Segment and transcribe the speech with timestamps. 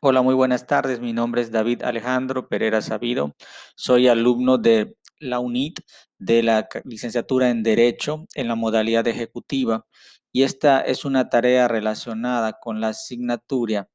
[0.00, 0.98] Hola, muy buenas tardes.
[0.98, 3.36] Mi nombre es David Alejandro Pereira Sabido.
[3.76, 5.78] Soy alumno de la UNIT
[6.18, 9.86] de la licenciatura en Derecho en la modalidad ejecutiva
[10.32, 13.88] y esta es una tarea relacionada con la asignatura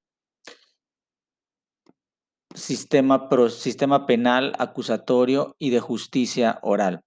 [2.55, 7.01] Sistema, Sistema Penal Acusatorio y de Justicia Oral.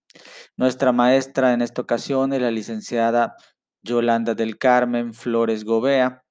[0.59, 3.35] Nuestra maestra en esta ocasión es la licenciada
[3.83, 6.23] Yolanda del Carmen Flores Gobea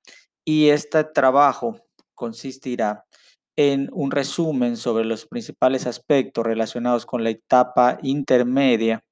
[0.45, 1.82] y este trabajo
[2.13, 3.05] consistirá
[3.55, 9.03] en un resumen sobre los principales aspectos relacionados con la etapa intermedia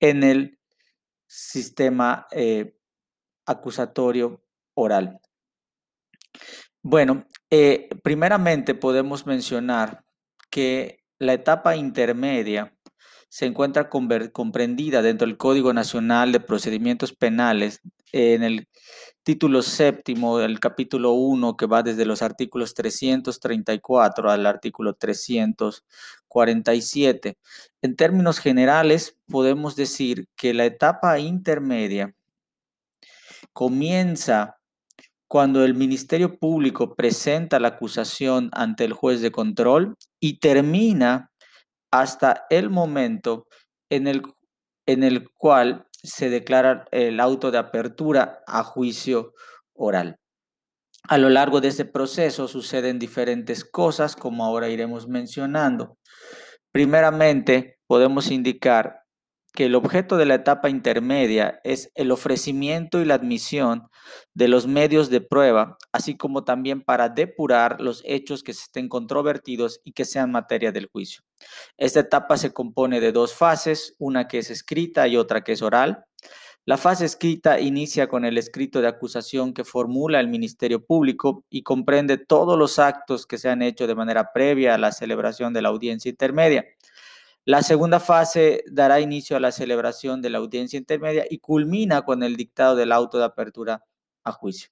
[0.00, 0.58] en el
[1.26, 2.76] sistema eh,
[3.46, 4.42] acusatorio
[4.74, 5.20] oral.
[6.82, 10.04] Bueno, eh, primeramente podemos mencionar
[10.50, 12.76] que la etapa intermedia
[13.28, 17.80] se encuentra comprendida dentro del Código Nacional de Procedimientos Penales
[18.12, 18.68] en el
[19.22, 27.38] título séptimo del capítulo 1 que va desde los artículos 334 al artículo 347.
[27.82, 32.14] En términos generales, podemos decir que la etapa intermedia
[33.52, 34.58] comienza
[35.28, 41.30] cuando el Ministerio Público presenta la acusación ante el juez de control y termina
[41.90, 43.46] hasta el momento
[43.90, 44.22] en el,
[44.86, 49.34] en el cual se declara el auto de apertura a juicio
[49.74, 50.16] oral.
[51.08, 55.98] A lo largo de ese proceso suceden diferentes cosas, como ahora iremos mencionando.
[56.70, 59.01] Primeramente, podemos indicar
[59.52, 63.88] que el objeto de la etapa intermedia es el ofrecimiento y la admisión
[64.34, 69.80] de los medios de prueba, así como también para depurar los hechos que estén controvertidos
[69.84, 71.22] y que sean materia del juicio.
[71.76, 75.62] Esta etapa se compone de dos fases, una que es escrita y otra que es
[75.62, 76.06] oral.
[76.64, 81.64] La fase escrita inicia con el escrito de acusación que formula el Ministerio Público y
[81.64, 85.62] comprende todos los actos que se han hecho de manera previa a la celebración de
[85.62, 86.64] la audiencia intermedia.
[87.44, 92.22] La segunda fase dará inicio a la celebración de la audiencia intermedia y culmina con
[92.22, 93.84] el dictado del auto de apertura
[94.24, 94.70] a juicio.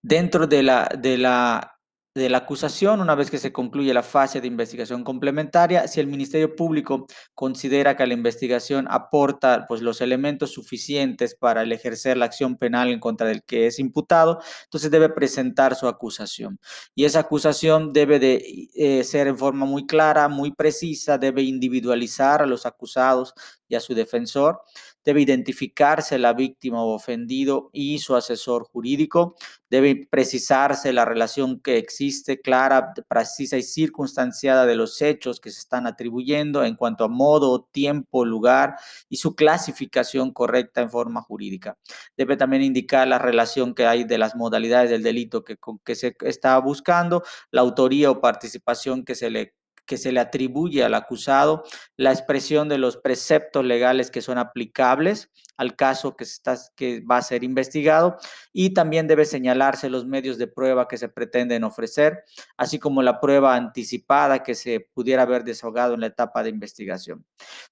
[0.00, 1.71] Dentro de la, de la
[2.14, 6.06] de la acusación, una vez que se concluye la fase de investigación complementaria, si el
[6.06, 12.26] Ministerio Público considera que la investigación aporta pues, los elementos suficientes para el ejercer la
[12.26, 16.58] acción penal en contra del que es imputado, entonces debe presentar su acusación.
[16.94, 22.42] Y esa acusación debe de eh, ser en forma muy clara, muy precisa, debe individualizar
[22.42, 23.34] a los acusados
[23.76, 24.62] a su defensor
[25.04, 29.36] debe identificarse la víctima o ofendido y su asesor jurídico,
[29.68, 35.60] debe precisarse la relación que existe clara, precisa y circunstanciada de los hechos que se
[35.60, 38.76] están atribuyendo en cuanto a modo, tiempo, lugar
[39.08, 41.78] y su clasificación correcta en forma jurídica.
[42.16, 46.16] Debe también indicar la relación que hay de las modalidades del delito que, que se
[46.20, 49.54] está buscando, la autoría o participación que se le
[49.86, 51.64] que se le atribuye al acusado,
[51.96, 57.18] la expresión de los preceptos legales que son aplicables al caso que, está, que va
[57.18, 58.16] a ser investigado
[58.52, 62.24] y también debe señalarse los medios de prueba que se pretenden ofrecer,
[62.56, 67.24] así como la prueba anticipada que se pudiera haber desahogado en la etapa de investigación.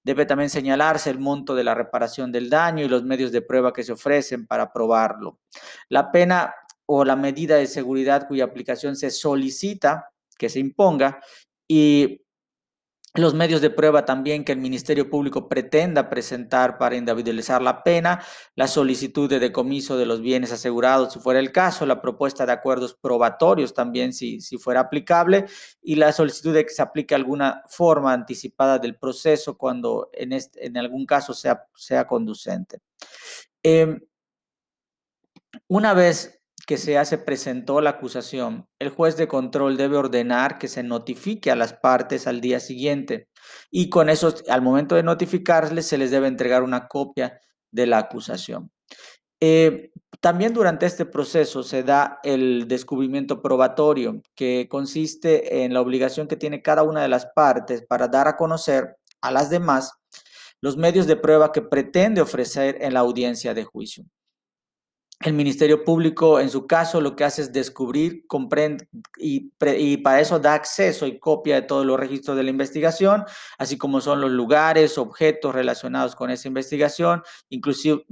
[0.04, 3.72] Debe también señalarse el monto de la reparación del daño y los medios de prueba
[3.72, 5.40] que se ofrecen para probarlo.
[5.88, 6.54] La pena
[6.86, 11.20] o la medida de seguridad cuya aplicación se solicita que se imponga
[11.72, 12.26] y
[13.14, 18.24] los medios de prueba también que el Ministerio Público pretenda presentar para individualizar la pena,
[18.56, 22.50] la solicitud de decomiso de los bienes asegurados, si fuera el caso, la propuesta de
[22.50, 25.46] acuerdos probatorios también, si, si fuera aplicable,
[25.80, 30.66] y la solicitud de que se aplique alguna forma anticipada del proceso cuando en, este,
[30.66, 32.80] en algún caso sea, sea conducente.
[33.62, 34.00] Em,
[35.68, 36.39] una vez
[36.70, 41.50] que se hace presentó la acusación, el juez de control debe ordenar que se notifique
[41.50, 43.28] a las partes al día siguiente
[43.72, 47.40] y con eso, al momento de notificarles, se les debe entregar una copia
[47.72, 48.70] de la acusación.
[49.40, 56.28] Eh, también durante este proceso se da el descubrimiento probatorio, que consiste en la obligación
[56.28, 59.92] que tiene cada una de las partes para dar a conocer a las demás
[60.60, 64.04] los medios de prueba que pretende ofrecer en la audiencia de juicio.
[65.22, 68.88] El Ministerio Público, en su caso, lo que hace es descubrir, comprende
[69.18, 73.26] y, y, para eso da acceso y copia de todos los registros de la investigación,
[73.58, 78.02] así como son los lugares, objetos relacionados con esa investigación, inclusive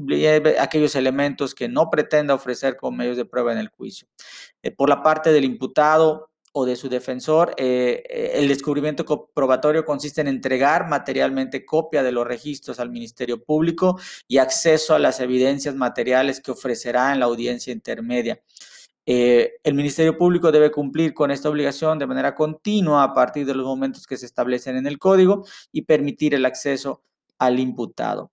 [0.60, 4.06] aquellos elementos que no pretenda ofrecer como medios de prueba en el juicio.
[4.62, 7.54] Eh, por la parte del imputado, o de su defensor.
[7.56, 13.42] Eh, eh, el descubrimiento probatorio consiste en entregar materialmente copia de los registros al Ministerio
[13.42, 18.40] Público y acceso a las evidencias materiales que ofrecerá en la audiencia intermedia.
[19.10, 23.54] Eh, el Ministerio Público debe cumplir con esta obligación de manera continua a partir de
[23.54, 27.02] los momentos que se establecen en el código y permitir el acceso
[27.38, 28.32] al imputado.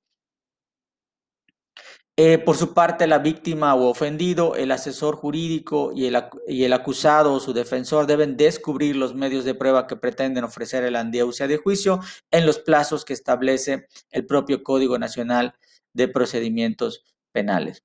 [2.18, 6.18] Eh, por su parte, la víctima o ofendido, el asesor jurídico y el,
[6.48, 10.86] y el, acusado o su defensor deben descubrir los medios de prueba que pretenden ofrecer
[10.86, 12.00] el andeusia de juicio
[12.32, 15.56] en los plazos que establece el propio Código Nacional
[15.92, 17.04] de Procedimientos
[17.34, 17.84] Penales.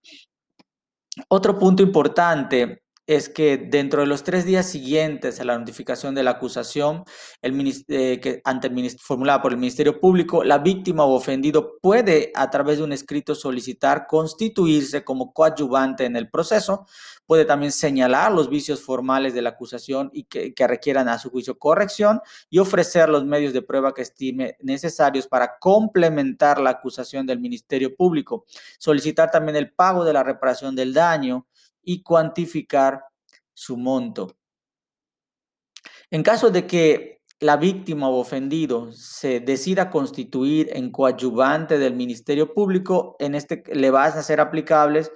[1.27, 6.23] Otro punto importante es que dentro de los tres días siguientes a la notificación de
[6.23, 7.03] la acusación
[7.43, 12.31] el, eh, que, ante el, formulada por el Ministerio Público, la víctima o ofendido puede,
[12.37, 16.87] a través de un escrito, solicitar constituirse como coadyuvante en el proceso,
[17.27, 21.31] puede también señalar los vicios formales de la acusación y que, que requieran a su
[21.31, 27.27] juicio corrección y ofrecer los medios de prueba que estime necesarios para complementar la acusación
[27.27, 28.45] del Ministerio Público,
[28.79, 31.49] solicitar también el pago de la reparación del daño,
[31.83, 33.03] y cuantificar
[33.53, 34.37] su monto.
[36.11, 42.53] En caso de que la víctima o ofendido se decida constituir en coadyuvante del Ministerio
[42.53, 45.11] Público, en este le van a ser aplicables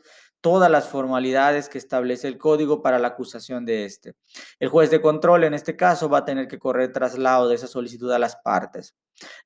[0.44, 4.14] todas las formalidades que establece el código para la acusación de este.
[4.60, 7.66] El juez de control en este caso va a tener que correr traslado de esa
[7.66, 8.94] solicitud a las partes.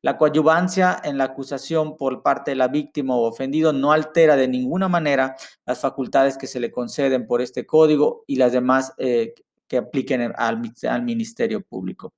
[0.03, 4.49] La coadyuvancia en la acusación por parte de la víctima o ofendido no altera de
[4.49, 9.35] ninguna manera las facultades que se le conceden por este código y las demás eh,
[9.69, 12.13] que apliquen al, al Ministerio Público.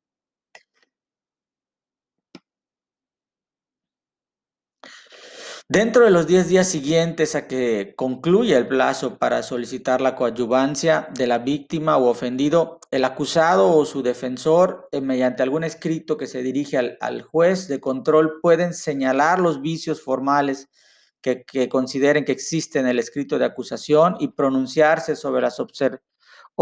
[5.73, 11.09] Dentro de los 10 días siguientes a que concluya el plazo para solicitar la coadyuvancia
[11.15, 16.27] de la víctima o ofendido, el acusado o su defensor, eh, mediante algún escrito que
[16.27, 20.69] se dirige al, juez de control, pueden señalar los vicios formales
[21.21, 26.10] que, que, consideren que existen en el escrito de acusación y pronunciarse sobre las observaciones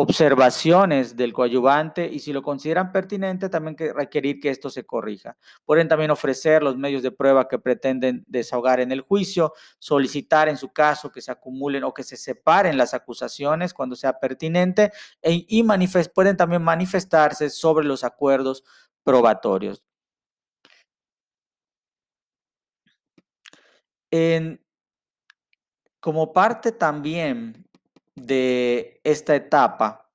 [0.01, 5.37] observaciones del coadyuvante y si lo consideran pertinente, también que requerir que esto se corrija.
[5.65, 10.57] Pueden también ofrecer los medios de prueba que pretenden desahogar en el juicio, solicitar en
[10.57, 15.45] su caso que se acumulen o que se separen las acusaciones cuando sea pertinente e,
[15.49, 15.65] y
[16.15, 18.63] pueden también manifestarse sobre los acuerdos
[19.03, 19.83] probatorios.
[24.13, 24.65] En,
[25.99, 27.68] como parte también
[28.27, 30.11] de esta etapa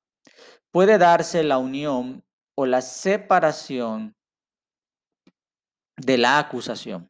[0.72, 2.24] puede darse la unión
[2.56, 4.16] o la separación
[5.98, 7.10] de la acusación.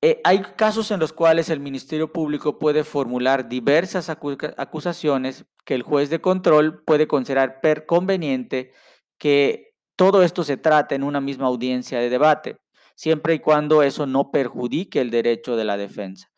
[0.00, 5.82] Eh, hay casos en los cuales el Ministerio Público puede formular diversas acusaciones que el
[5.82, 8.72] juez de control puede considerar per conveniente
[9.18, 12.58] que todo esto se trate en una misma audiencia de debate,
[12.94, 16.30] siempre y cuando eso no perjudique el derecho de la defensa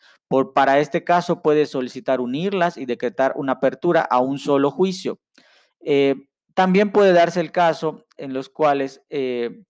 [0.55, 5.19] para este caso puede solicitar unirlas y decretar una apertura a un solo juicio.
[5.81, 6.15] Eh,
[6.55, 9.65] también puede darse el caso en los cuales eh,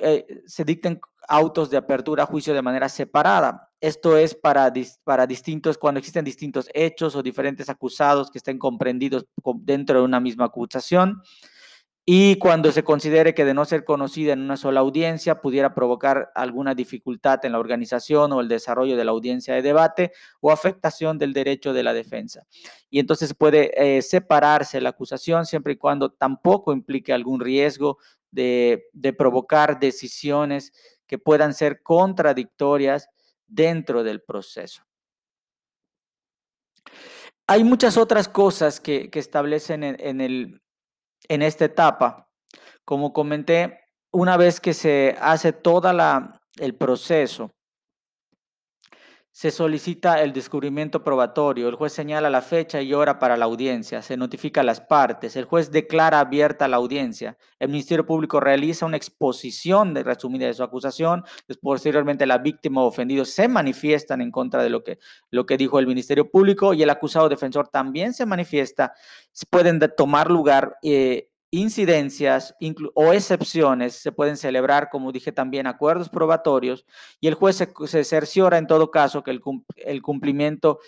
[0.00, 3.72] eh, se dicten autos de apertura a juicio de manera separada.
[3.80, 9.26] Esto es para, para distintos, cuando existen distintos hechos o diferentes acusados que estén comprendidos
[9.56, 11.20] dentro de una misma acusación
[12.08, 16.30] y cuando se considere que de no ser conocida en una sola audiencia pudiera provocar
[16.36, 21.18] alguna dificultad en la organización o el desarrollo de la audiencia de debate o afectación
[21.18, 22.46] del derecho de la defensa.
[22.90, 27.98] Y entonces puede eh, separarse la acusación siempre y cuando tampoco implique algún riesgo
[28.30, 28.88] de,
[29.18, 30.72] provocar decisiones
[31.08, 33.08] que puedan ser contradictorias
[33.48, 34.84] dentro del proceso.
[37.48, 40.60] Hay muchas otras cosas que establecen en, el,
[41.28, 42.28] en esta etapa.
[42.84, 43.80] Como comenté,
[44.12, 47.55] una vez que se hace toda la el proceso
[49.36, 54.00] se solicita el descubrimiento probatorio, el juez señala la fecha y hora para la audiencia,
[54.00, 58.86] se notifica a las partes, el juez declara abierta la audiencia, el Ministerio Público realiza
[58.86, 61.22] una exposición de resumida de su acusación,
[61.60, 64.98] posteriormente la víctima o ofendido se manifiestan en contra de lo que,
[65.30, 68.94] lo que dijo el Ministerio Público y el acusado defensor también se manifiesta,
[69.50, 72.54] pueden tomar lugar eh, incidencias
[72.94, 76.84] o excepciones se pueden celebrar, como dije también, acuerdos probatorios
[77.20, 80.80] y el juez se, cerciora en todo caso que el, cumplimiento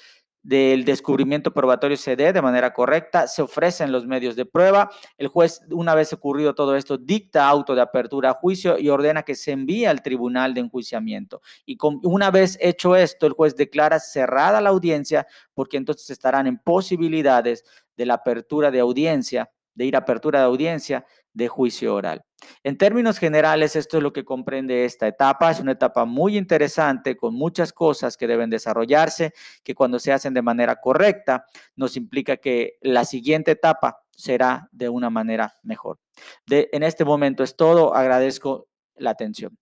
[0.42, 5.28] del descubrimiento probatorio se dé de manera correcta, se ofrecen los medios de prueba, el
[5.28, 9.34] juez, una vez ocurrido todo esto, dicta auto de apertura a juicio y ordena que
[9.34, 11.42] se envíe al tribunal de enjuiciamiento.
[11.66, 16.58] Y una vez hecho esto, el juez declara cerrada la audiencia porque entonces estarán en
[16.58, 17.64] posibilidades
[17.96, 22.24] de la apertura de audiencia de ir a apertura de audiencia de juicio oral.
[22.64, 25.52] En términos generales, esto es lo que comprende esta etapa.
[25.52, 29.32] Es una etapa muy interesante con muchas cosas que deben desarrollarse,
[29.62, 34.88] que cuando se hacen de manera correcta, nos implica que la siguiente etapa será de
[34.88, 36.00] una manera mejor.
[36.44, 37.94] De, en este momento es todo.
[37.94, 38.66] Agradezco
[38.96, 39.56] la atención.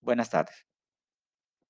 [0.00, 0.69] Buenas tardes.